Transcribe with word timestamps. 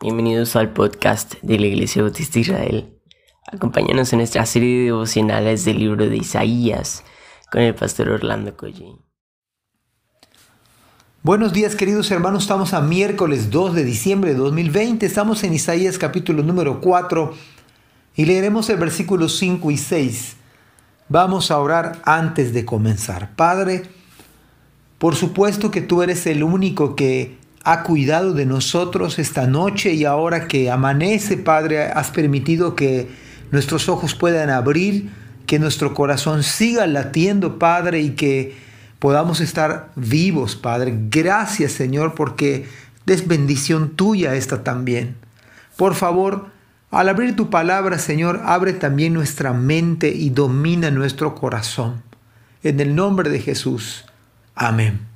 Bienvenidos 0.00 0.54
al 0.54 0.72
podcast 0.72 1.34
de 1.42 1.58
la 1.58 1.66
Iglesia 1.66 2.02
Bautista 2.02 2.38
Israel. 2.38 3.00
Acompáñanos 3.50 4.12
en 4.12 4.20
nuestra 4.20 4.46
serie 4.46 4.78
de 4.78 4.84
devocionales 4.84 5.64
del 5.64 5.80
libro 5.80 6.08
de 6.08 6.16
Isaías 6.16 7.02
con 7.50 7.62
el 7.62 7.74
pastor 7.74 8.10
Orlando 8.10 8.56
Collín. 8.56 9.00
Buenos 11.24 11.52
días 11.52 11.74
queridos 11.74 12.12
hermanos, 12.12 12.44
estamos 12.44 12.74
a 12.74 12.80
miércoles 12.80 13.50
2 13.50 13.74
de 13.74 13.82
diciembre 13.82 14.34
de 14.34 14.36
2020, 14.38 15.04
estamos 15.04 15.42
en 15.42 15.54
Isaías 15.54 15.98
capítulo 15.98 16.44
número 16.44 16.80
4 16.80 17.34
y 18.14 18.24
leeremos 18.24 18.70
el 18.70 18.76
versículo 18.76 19.28
5 19.28 19.68
y 19.72 19.78
6. 19.78 20.36
Vamos 21.08 21.50
a 21.50 21.58
orar 21.58 22.00
antes 22.04 22.54
de 22.54 22.64
comenzar. 22.64 23.34
Padre, 23.34 23.82
por 24.98 25.16
supuesto 25.16 25.72
que 25.72 25.80
tú 25.80 26.02
eres 26.02 26.24
el 26.28 26.44
único 26.44 26.94
que 26.94 27.47
ha 27.70 27.82
cuidado 27.82 28.32
de 28.32 28.46
nosotros 28.46 29.18
esta 29.18 29.46
noche 29.46 29.92
y 29.92 30.06
ahora 30.06 30.48
que 30.48 30.70
amanece, 30.70 31.36
Padre, 31.36 31.82
has 31.82 32.10
permitido 32.10 32.74
que 32.74 33.10
nuestros 33.50 33.90
ojos 33.90 34.14
puedan 34.14 34.48
abrir, 34.48 35.10
que 35.44 35.58
nuestro 35.58 35.92
corazón 35.92 36.42
siga 36.44 36.86
latiendo, 36.86 37.58
Padre, 37.58 38.00
y 38.00 38.10
que 38.12 38.56
podamos 38.98 39.42
estar 39.42 39.90
vivos, 39.96 40.56
Padre. 40.56 40.98
Gracias, 41.10 41.72
Señor, 41.72 42.14
porque 42.14 42.66
es 43.04 43.28
bendición 43.28 43.90
tuya 43.90 44.34
esta 44.34 44.64
también. 44.64 45.16
Por 45.76 45.94
favor, 45.94 46.46
al 46.90 47.10
abrir 47.10 47.36
tu 47.36 47.50
palabra, 47.50 47.98
Señor, 47.98 48.40
abre 48.46 48.72
también 48.72 49.12
nuestra 49.12 49.52
mente 49.52 50.08
y 50.08 50.30
domina 50.30 50.90
nuestro 50.90 51.34
corazón. 51.34 52.02
En 52.62 52.80
el 52.80 52.94
nombre 52.94 53.28
de 53.28 53.40
Jesús. 53.40 54.06
Amén. 54.54 55.07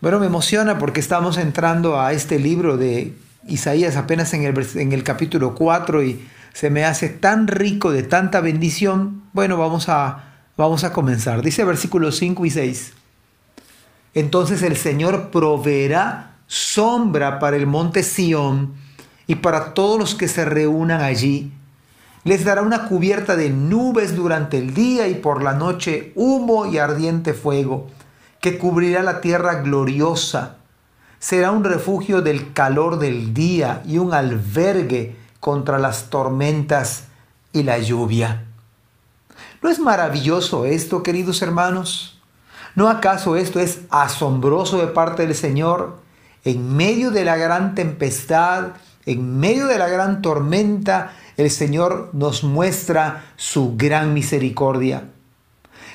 Bueno, 0.00 0.20
me 0.20 0.26
emociona 0.26 0.78
porque 0.78 1.00
estamos 1.00 1.38
entrando 1.38 2.00
a 2.00 2.12
este 2.12 2.38
libro 2.38 2.76
de 2.76 3.16
Isaías 3.48 3.96
apenas 3.96 4.32
en 4.32 4.44
el, 4.44 4.66
en 4.76 4.92
el 4.92 5.02
capítulo 5.02 5.56
4 5.56 6.04
y 6.04 6.24
se 6.52 6.70
me 6.70 6.84
hace 6.84 7.08
tan 7.08 7.48
rico 7.48 7.90
de 7.90 8.04
tanta 8.04 8.40
bendición. 8.40 9.24
Bueno, 9.32 9.56
vamos 9.56 9.88
a, 9.88 10.36
vamos 10.56 10.84
a 10.84 10.92
comenzar. 10.92 11.42
Dice 11.42 11.64
versículos 11.64 12.16
5 12.16 12.46
y 12.46 12.50
6. 12.50 12.92
Entonces 14.14 14.62
el 14.62 14.76
Señor 14.76 15.30
proveerá 15.30 16.36
sombra 16.46 17.40
para 17.40 17.56
el 17.56 17.66
monte 17.66 18.04
Sión 18.04 18.74
y 19.26 19.34
para 19.34 19.74
todos 19.74 19.98
los 19.98 20.14
que 20.14 20.28
se 20.28 20.44
reúnan 20.44 21.00
allí. 21.00 21.52
Les 22.22 22.44
dará 22.44 22.62
una 22.62 22.84
cubierta 22.84 23.34
de 23.34 23.50
nubes 23.50 24.14
durante 24.14 24.58
el 24.58 24.74
día 24.74 25.08
y 25.08 25.16
por 25.16 25.42
la 25.42 25.54
noche 25.54 26.12
humo 26.14 26.66
y 26.66 26.78
ardiente 26.78 27.34
fuego 27.34 27.88
que 28.40 28.58
cubrirá 28.58 29.02
la 29.02 29.20
tierra 29.20 29.62
gloriosa. 29.62 30.56
Será 31.18 31.50
un 31.50 31.64
refugio 31.64 32.22
del 32.22 32.52
calor 32.52 32.98
del 32.98 33.34
día 33.34 33.82
y 33.84 33.98
un 33.98 34.14
albergue 34.14 35.16
contra 35.40 35.78
las 35.78 36.10
tormentas 36.10 37.04
y 37.52 37.62
la 37.62 37.78
lluvia. 37.78 38.44
¿No 39.62 39.68
es 39.68 39.80
maravilloso 39.80 40.64
esto, 40.64 41.02
queridos 41.02 41.42
hermanos? 41.42 42.20
¿No 42.74 42.88
acaso 42.88 43.36
esto 43.36 43.58
es 43.58 43.80
asombroso 43.90 44.78
de 44.78 44.86
parte 44.86 45.26
del 45.26 45.34
Señor? 45.34 45.98
En 46.44 46.76
medio 46.76 47.10
de 47.10 47.24
la 47.24 47.36
gran 47.36 47.74
tempestad, 47.74 48.68
en 49.04 49.40
medio 49.40 49.66
de 49.66 49.78
la 49.78 49.88
gran 49.88 50.22
tormenta, 50.22 51.12
el 51.36 51.50
Señor 51.50 52.10
nos 52.12 52.44
muestra 52.44 53.24
su 53.36 53.76
gran 53.76 54.14
misericordia. 54.14 55.10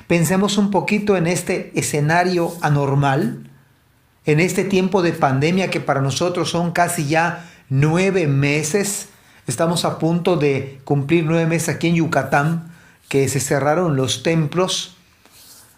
Pensemos 0.06 0.58
un 0.58 0.70
poquito 0.70 1.16
en 1.16 1.26
este 1.26 1.72
escenario 1.74 2.52
anormal, 2.60 3.50
en 4.26 4.40
este 4.40 4.64
tiempo 4.64 5.02
de 5.02 5.12
pandemia 5.12 5.70
que 5.70 5.80
para 5.80 6.02
nosotros 6.02 6.50
son 6.50 6.72
casi 6.72 7.06
ya 7.06 7.50
nueve 7.70 8.26
meses. 8.26 9.08
Estamos 9.46 9.84
a 9.84 9.98
punto 9.98 10.36
de 10.36 10.80
cumplir 10.84 11.24
nueve 11.24 11.46
meses 11.46 11.70
aquí 11.70 11.88
en 11.88 11.96
Yucatán, 11.96 12.72
que 13.08 13.28
se 13.28 13.40
cerraron 13.40 13.96
los 13.96 14.22
templos, 14.22 14.96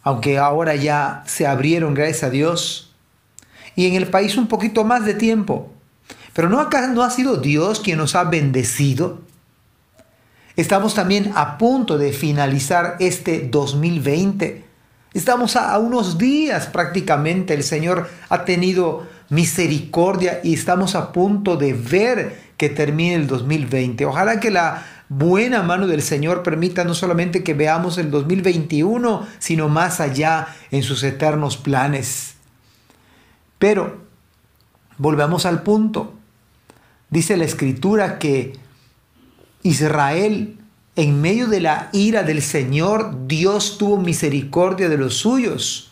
aunque 0.03 0.39
ahora 0.39 0.75
ya 0.75 1.23
se 1.27 1.47
abrieron, 1.47 1.95
gracias 1.95 2.25
a 2.25 2.31
Dios. 2.31 2.95
Y 3.77 3.87
en 3.87 3.95
el 3.95 4.09
país 4.09 4.37
un 4.37 4.49
poquito 4.49 4.85
más 4.85 5.05
de 5.05 5.15
tiempo. 5.15 5.73
Pero 6.33 6.49
no, 6.49 6.61
acá, 6.61 6.87
no 6.89 7.03
ha 7.03 7.11
sido 7.11 7.37
Dios 7.37 7.81
quien 7.81 7.99
nos 7.99 8.15
ha 8.15 8.25
bendecido 8.25 9.21
Estamos 10.57 10.95
también 10.95 11.33
a 11.35 11.59
punto 11.59 11.99
de 11.99 12.13
finalizar 12.13 12.97
este 12.99 13.47
2020. 13.51 14.65
Estamos 15.13 15.55
a, 15.55 15.79
unos 15.79 16.17
días 16.17 16.67
prácticamente. 16.69 17.53
El 17.53 17.63
Señor 17.63 18.09
ha 18.31 18.47
tenido 18.47 19.07
misericordia 19.29 20.41
y 20.43 20.55
estamos 20.55 20.95
a 20.95 21.13
punto 21.13 21.57
de 21.57 21.75
ver 21.75 22.41
que 22.57 22.71
termine 22.71 23.17
el 23.17 23.27
2020. 23.27 24.07
Ojalá 24.07 24.41
que 24.41 24.51
la 24.51 24.83
buena 25.11 25.63
mano 25.63 25.87
del 25.87 26.01
Señor 26.01 26.43
permita 26.43 26.85
no 26.85 26.95
solamente 26.95 27.45
que 27.45 27.53
veamos 27.53 27.99
el 27.99 28.11
2021, 28.11 29.27
sino 29.39 29.69
más 29.69 30.01
allá 30.01 30.49
en 30.71 30.83
sus 30.83 31.03
eternos 31.03 31.59
planes. 31.59 32.37
Pero 33.59 33.99
volvamos 34.97 35.45
al 35.45 35.63
punto. 35.63 36.15
Dice 37.11 37.37
la 37.37 37.45
escritura 37.45 38.19
que 38.19 38.55
Israel, 39.67 40.59
en 40.95 41.21
medio 41.21 41.49
de 41.49 41.61
la 41.61 41.89
ira 41.93 42.23
del 42.23 42.41
Señor, 42.41 43.27
Dios 43.27 43.79
tuvo 43.79 43.97
misericordia 43.97 44.89
de 44.89 44.97
los 44.97 45.17
suyos. 45.17 45.91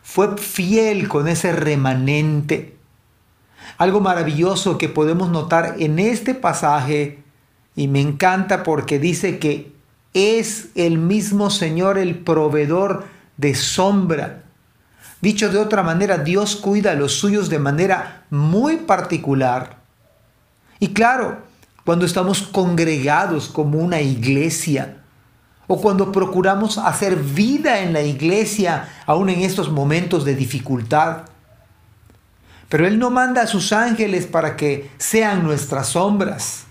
Fue 0.00 0.38
fiel 0.38 1.08
con 1.08 1.26
ese 1.26 1.50
remanente. 1.50 2.76
Algo 3.78 4.00
maravilloso 4.00 4.78
que 4.78 4.88
podemos 4.88 5.28
notar 5.28 5.74
en 5.80 5.98
este 5.98 6.34
pasaje, 6.34 7.18
y 7.74 7.88
me 7.88 8.00
encanta 8.00 8.62
porque 8.62 9.00
dice 9.00 9.40
que 9.40 9.72
es 10.14 10.68
el 10.76 10.98
mismo 10.98 11.50
Señor 11.50 11.98
el 11.98 12.16
proveedor 12.16 13.06
de 13.38 13.56
sombra. 13.56 14.44
Dicho 15.20 15.50
de 15.50 15.58
otra 15.58 15.82
manera, 15.82 16.18
Dios 16.18 16.54
cuida 16.54 16.92
a 16.92 16.94
los 16.94 17.14
suyos 17.14 17.48
de 17.50 17.58
manera 17.58 18.24
muy 18.30 18.76
particular. 18.76 19.78
Y 20.78 20.88
claro, 20.88 21.49
cuando 21.90 22.06
estamos 22.06 22.42
congregados 22.42 23.48
como 23.48 23.80
una 23.80 24.00
iglesia, 24.00 24.98
o 25.66 25.80
cuando 25.80 26.12
procuramos 26.12 26.78
hacer 26.78 27.16
vida 27.16 27.80
en 27.80 27.92
la 27.92 28.00
iglesia, 28.00 28.88
aún 29.06 29.28
en 29.28 29.40
estos 29.40 29.72
momentos 29.72 30.24
de 30.24 30.36
dificultad. 30.36 31.22
Pero 32.68 32.86
Él 32.86 32.96
no 32.96 33.10
manda 33.10 33.42
a 33.42 33.48
sus 33.48 33.72
ángeles 33.72 34.28
para 34.28 34.56
que 34.56 34.88
sean 34.98 35.42
nuestras 35.42 35.88
sombras. 35.88 36.62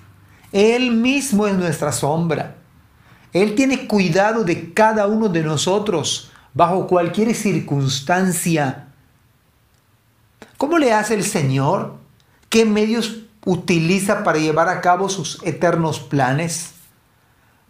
Él 0.53 0.91
mismo 0.91 1.47
es 1.47 1.55
nuestra 1.57 1.91
sombra. 1.91 2.55
Él 3.33 3.55
tiene 3.55 3.89
cuidado 3.89 4.45
de 4.45 4.73
cada 4.73 5.07
uno 5.07 5.27
de 5.27 5.43
nosotros 5.43 6.31
bajo 6.53 6.87
cualquier 6.87 7.35
circunstancia. 7.35 8.87
¿Cómo 10.57 10.77
le 10.77 10.93
hace 10.93 11.15
el 11.15 11.25
Señor? 11.25 11.97
¿Qué 12.47 12.63
medios 12.63 13.25
utiliza 13.45 14.23
para 14.23 14.39
llevar 14.39 14.69
a 14.69 14.81
cabo 14.81 15.09
sus 15.09 15.41
eternos 15.43 15.99
planes. 15.99 16.71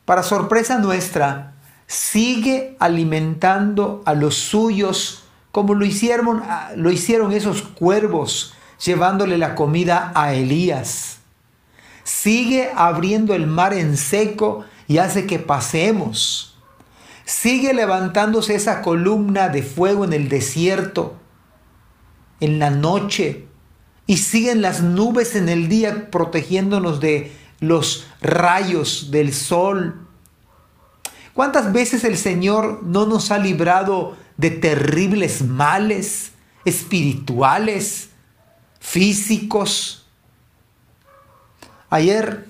Para 0.05 0.23
sorpresa 0.23 0.77
nuestra, 0.79 1.53
sigue 1.87 2.75
alimentando 2.79 4.01
a 4.05 4.13
los 4.13 4.35
suyos 4.35 5.23
como 5.51 5.73
lo 5.73 5.85
hicieron, 5.85 6.43
lo 6.75 6.91
hicieron 6.91 7.31
esos 7.31 7.63
cuervos 7.63 8.53
llevándole 8.83 9.37
la 9.37 9.55
comida 9.55 10.11
a 10.15 10.33
Elías. 10.33 11.17
Sigue 12.03 12.71
abriendo 12.75 13.33
el 13.33 13.47
mar 13.47 13.73
en 13.73 13.97
seco 13.97 14.65
y 14.87 14.99
hace 14.99 15.25
que 15.25 15.39
pasemos. 15.39 16.57
Sigue 17.25 17.73
levantándose 17.73 18.55
esa 18.55 18.81
columna 18.81 19.49
de 19.49 19.61
fuego 19.61 20.05
en 20.05 20.13
el 20.13 20.29
desierto, 20.29 21.15
en 22.39 22.57
la 22.57 22.69
noche, 22.69 23.48
y 24.09 24.17
siguen 24.17 24.63
las 24.63 24.81
nubes 24.81 25.35
en 25.35 25.49
el 25.49 25.69
día 25.69 26.09
protegiéndonos 26.09 26.99
de 26.99 27.31
los 27.59 28.07
rayos 28.21 29.11
del 29.11 29.31
sol. 29.35 30.07
¿Cuántas 31.35 31.71
veces 31.71 32.03
el 32.03 32.17
Señor 32.17 32.81
no 32.81 33.05
nos 33.05 33.29
ha 33.29 33.37
librado 33.37 34.17
de 34.35 34.49
terribles 34.49 35.43
males 35.43 36.31
espirituales, 36.65 38.09
físicos? 38.79 40.07
Ayer 41.91 42.47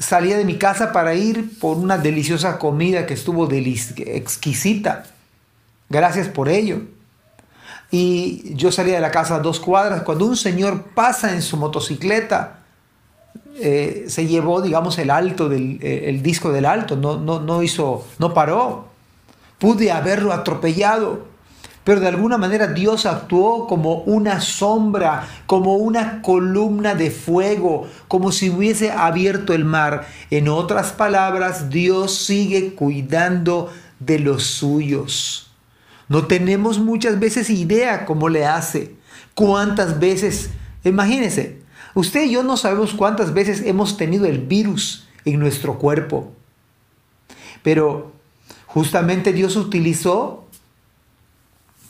salía 0.00 0.36
de 0.36 0.44
mi 0.44 0.58
casa 0.58 0.90
para 0.90 1.14
ir 1.14 1.60
por 1.60 1.76
una 1.76 1.96
deliciosa 1.96 2.58
comida 2.58 3.06
que 3.06 3.14
estuvo 3.14 3.48
exquisita. 3.48 5.04
Gracias 5.88 6.26
por 6.26 6.48
ello 6.48 6.82
y 7.92 8.54
yo 8.54 8.72
salía 8.72 8.94
de 8.94 9.00
la 9.02 9.10
casa 9.10 9.36
a 9.36 9.40
dos 9.40 9.60
cuadras. 9.60 10.02
Cuando 10.02 10.24
un 10.24 10.36
señor 10.36 10.82
pasa 10.94 11.34
en 11.34 11.42
su 11.42 11.58
motocicleta, 11.58 12.60
eh, 13.60 14.06
se 14.08 14.26
llevó, 14.26 14.62
digamos, 14.62 14.98
el 14.98 15.10
alto 15.10 15.50
del 15.50 15.78
eh, 15.82 16.08
el 16.08 16.22
disco 16.22 16.50
del 16.50 16.64
alto, 16.64 16.96
no, 16.96 17.18
no, 17.18 17.38
no 17.38 17.62
hizo, 17.62 18.04
no 18.18 18.32
paró. 18.32 18.86
Pude 19.58 19.92
haberlo 19.92 20.32
atropellado, 20.32 21.26
pero 21.84 22.00
de 22.00 22.08
alguna 22.08 22.38
manera 22.38 22.68
Dios 22.68 23.04
actuó 23.04 23.66
como 23.66 23.96
una 24.04 24.40
sombra, 24.40 25.28
como 25.44 25.76
una 25.76 26.22
columna 26.22 26.94
de 26.94 27.10
fuego, 27.10 27.86
como 28.08 28.32
si 28.32 28.48
hubiese 28.48 28.90
abierto 28.90 29.52
el 29.52 29.66
mar. 29.66 30.06
En 30.30 30.48
otras 30.48 30.92
palabras, 30.92 31.68
Dios 31.68 32.14
sigue 32.14 32.74
cuidando 32.74 33.70
de 34.00 34.18
los 34.18 34.44
suyos. 34.44 35.51
No 36.12 36.26
tenemos 36.26 36.78
muchas 36.78 37.18
veces 37.18 37.48
idea 37.48 38.04
cómo 38.04 38.28
le 38.28 38.44
hace, 38.44 38.94
cuántas 39.32 39.98
veces, 39.98 40.50
imagínense, 40.84 41.62
usted 41.94 42.24
y 42.24 42.32
yo 42.32 42.42
no 42.42 42.58
sabemos 42.58 42.92
cuántas 42.92 43.32
veces 43.32 43.62
hemos 43.64 43.96
tenido 43.96 44.26
el 44.26 44.40
virus 44.40 45.08
en 45.24 45.40
nuestro 45.40 45.78
cuerpo, 45.78 46.30
pero 47.62 48.12
justamente 48.66 49.32
Dios 49.32 49.56
utilizó 49.56 50.46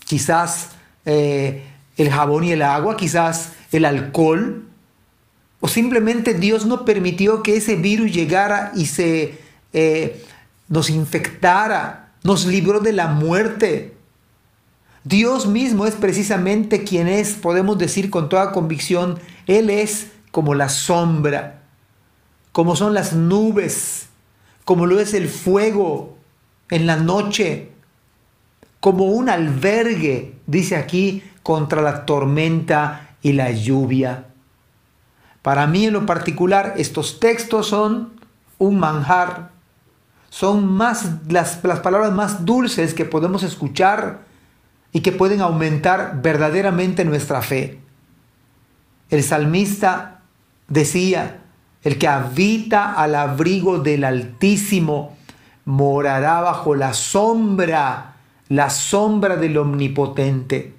quizás 0.05 0.69
eh, 1.05 1.65
el 1.97 2.09
jabón 2.09 2.45
y 2.45 2.53
el 2.53 2.63
agua, 2.63 2.97
quizás 2.97 3.55
el 3.73 3.85
alcohol, 3.85 4.69
o 5.59 5.67
simplemente 5.67 6.35
Dios 6.35 6.65
no 6.65 6.85
permitió 6.85 7.43
que 7.43 7.57
ese 7.57 7.75
virus 7.75 8.13
llegara 8.13 8.71
y 8.77 8.87
se 8.87 9.41
eh, 9.73 10.25
nos 10.69 10.91
infectara, 10.91 12.13
nos 12.23 12.47
libró 12.47 12.79
de 12.79 12.93
la 12.93 13.09
muerte. 13.09 13.92
Dios 15.05 15.47
mismo 15.47 15.87
es 15.87 15.95
precisamente 15.95 16.85
quien 16.85 17.09
es, 17.09 17.35
podemos 17.35 17.77
decir 17.77 18.09
con 18.09 18.29
toda 18.29 18.53
convicción, 18.53 19.19
Él 19.47 19.69
es 19.69 20.13
como 20.31 20.55
la 20.55 20.69
sombra, 20.69 21.63
como 22.53 22.77
son 22.77 22.95
las 22.95 23.13
nubes, 23.13 24.09
como 24.65 24.87
lo 24.87 25.01
es 25.01 25.13
el 25.15 25.29
fuego 25.29 26.17
en 26.71 26.87
la 26.87 26.97
noche, 26.97 27.73
como 28.79 29.07
un 29.07 29.29
albergue, 29.29 30.37
dice 30.47 30.77
aquí, 30.77 31.23
contra 31.43 31.83
la 31.83 32.07
tormenta 32.07 33.17
y 33.23 33.33
la 33.33 33.51
lluvia. 33.51 34.27
Para 35.43 35.67
mí 35.67 35.87
en 35.87 35.95
lo 35.95 36.07
particular, 36.07 36.75
estos 36.77 37.19
textos 37.19 37.67
son 37.67 38.21
un 38.59 38.79
manjar, 38.79 39.51
son 40.31 40.65
más 40.67 41.11
las, 41.29 41.63
las 41.65 41.81
palabras 41.81 42.13
más 42.13 42.45
dulces 42.45 42.95
que 42.95 43.05
podemos 43.05 43.43
escuchar 43.43 44.32
y 44.93 45.01
que 45.01 45.13
pueden 45.13 45.41
aumentar 45.41 46.21
verdaderamente 46.23 47.05
nuestra 47.05 47.43
fe. 47.43 47.81
El 49.11 49.23
salmista 49.23 50.21
decía, 50.69 51.41
el 51.83 51.99
que 51.99 52.09
habita 52.09 52.95
al 52.95 53.15
abrigo 53.15 53.79
del 53.79 54.05
Altísimo 54.05 55.17
morará 55.65 56.41
bajo 56.41 56.75
la 56.75 56.93
sombra 56.93 58.13
la 58.53 58.69
sombra 58.69 59.37
del 59.37 59.57
Omnipotente. 59.57 60.75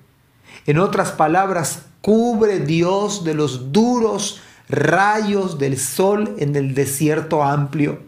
En 0.67 0.77
otras 0.77 1.11
palabras, 1.11 1.85
cubre 2.01 2.59
Dios 2.59 3.23
de 3.23 3.33
los 3.33 3.71
duros 3.71 4.41
rayos 4.69 5.57
del 5.57 5.79
sol 5.79 6.35
en 6.37 6.55
el 6.55 6.75
desierto 6.75 7.41
amplio. 7.41 8.03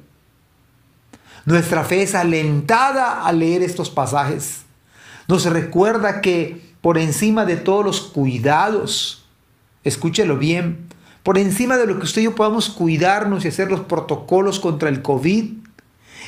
Nuestra 1.45 1.83
fe 1.83 2.03
es 2.03 2.13
alentada 2.13 3.25
al 3.25 3.39
leer 3.39 3.63
estos 3.63 3.89
pasajes. 3.89 4.64
Nos 5.27 5.45
recuerda 5.45 6.21
que 6.21 6.61
por 6.81 6.97
encima 6.97 7.45
de 7.45 7.57
todos 7.57 7.83
los 7.83 8.01
cuidados, 8.01 9.25
escúchelo 9.83 10.37
bien, 10.37 10.87
por 11.23 11.39
encima 11.39 11.77
de 11.77 11.87
lo 11.87 11.97
que 11.97 12.05
usted 12.05 12.21
y 12.21 12.25
yo 12.25 12.35
podamos 12.35 12.69
cuidarnos 12.69 13.43
y 13.43 13.47
hacer 13.47 13.71
los 13.71 13.79
protocolos 13.79 14.59
contra 14.59 14.89
el 14.89 15.01
COVID, 15.01 15.53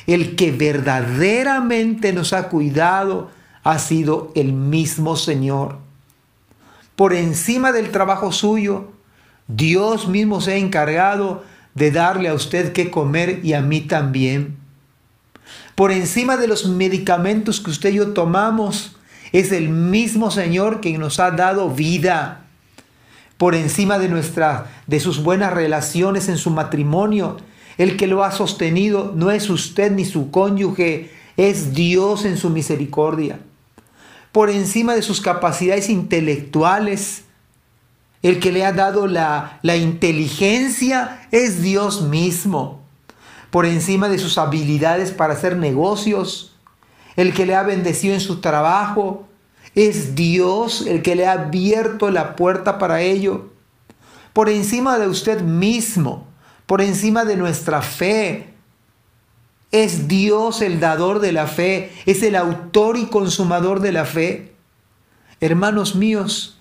el 0.08 0.34
que 0.34 0.50
verdaderamente 0.50 2.12
nos 2.12 2.32
ha 2.32 2.48
cuidado 2.48 3.30
ha 3.62 3.78
sido 3.78 4.32
el 4.34 4.52
mismo 4.52 5.14
Señor. 5.16 5.78
Por 6.96 7.12
encima 7.12 7.70
del 7.70 7.92
trabajo 7.92 8.32
suyo, 8.32 8.90
Dios 9.46 10.08
mismo 10.08 10.40
se 10.40 10.54
ha 10.54 10.56
encargado 10.56 11.44
de 11.74 11.92
darle 11.92 12.28
a 12.28 12.34
usted 12.34 12.72
que 12.72 12.90
comer 12.90 13.40
y 13.44 13.52
a 13.52 13.62
mí 13.62 13.82
también. 13.82 14.56
Por 15.78 15.92
encima 15.92 16.36
de 16.36 16.48
los 16.48 16.66
medicamentos 16.66 17.60
que 17.60 17.70
usted 17.70 17.90
y 17.90 17.98
yo 17.98 18.08
tomamos, 18.08 18.96
es 19.30 19.52
el 19.52 19.68
mismo 19.68 20.32
Señor 20.32 20.80
quien 20.80 20.98
nos 20.98 21.20
ha 21.20 21.30
dado 21.30 21.70
vida. 21.70 22.46
Por 23.36 23.54
encima 23.54 24.00
de 24.00 24.08
nuestra 24.08 24.72
de 24.88 24.98
sus 24.98 25.22
buenas 25.22 25.52
relaciones 25.52 26.28
en 26.28 26.36
su 26.36 26.50
matrimonio, 26.50 27.36
el 27.76 27.96
que 27.96 28.08
lo 28.08 28.24
ha 28.24 28.32
sostenido 28.32 29.12
no 29.14 29.30
es 29.30 29.48
usted 29.50 29.92
ni 29.92 30.04
su 30.04 30.32
cónyuge, 30.32 31.12
es 31.36 31.74
Dios 31.74 32.24
en 32.24 32.38
su 32.38 32.50
misericordia. 32.50 33.38
Por 34.32 34.50
encima 34.50 34.96
de 34.96 35.02
sus 35.02 35.20
capacidades 35.20 35.90
intelectuales, 35.90 37.22
el 38.24 38.40
que 38.40 38.50
le 38.50 38.64
ha 38.64 38.72
dado 38.72 39.06
la, 39.06 39.60
la 39.62 39.76
inteligencia 39.76 41.28
es 41.30 41.62
Dios 41.62 42.02
mismo. 42.02 42.87
Por 43.50 43.66
encima 43.66 44.08
de 44.08 44.18
sus 44.18 44.38
habilidades 44.38 45.10
para 45.10 45.34
hacer 45.34 45.56
negocios, 45.56 46.54
el 47.16 47.34
que 47.34 47.46
le 47.46 47.54
ha 47.54 47.62
bendecido 47.62 48.14
en 48.14 48.20
su 48.20 48.40
trabajo, 48.40 49.26
es 49.74 50.14
Dios 50.14 50.86
el 50.86 51.02
que 51.02 51.14
le 51.14 51.26
ha 51.26 51.32
abierto 51.32 52.10
la 52.10 52.36
puerta 52.36 52.78
para 52.78 53.00
ello. 53.00 53.50
Por 54.32 54.48
encima 54.48 54.98
de 54.98 55.08
usted 55.08 55.40
mismo, 55.42 56.26
por 56.66 56.80
encima 56.82 57.24
de 57.24 57.36
nuestra 57.36 57.82
fe. 57.82 58.54
Es 59.70 60.08
Dios 60.08 60.62
el 60.62 60.80
dador 60.80 61.20
de 61.20 61.32
la 61.32 61.46
fe, 61.46 61.92
es 62.06 62.22
el 62.22 62.36
autor 62.36 62.96
y 62.96 63.06
consumador 63.06 63.80
de 63.80 63.92
la 63.92 64.04
fe. 64.04 64.54
Hermanos 65.40 65.94
míos, 65.94 66.58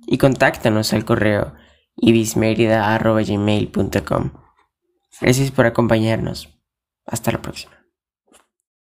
y 0.08 0.18
contáctanos 0.18 0.92
al 0.92 1.06
correo 1.06 1.53
ibismerida.gmail.com. 1.96 4.32
Gracias 5.22 5.51
por 5.51 5.68
acompañarnos. 5.68 6.52
Hasta 7.05 7.31
la 7.31 7.41
próxima. 7.41 7.83